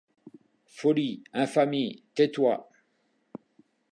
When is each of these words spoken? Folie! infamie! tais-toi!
Folie! 0.65 1.21
infamie! 1.31 2.01
tais-toi! 2.15 2.67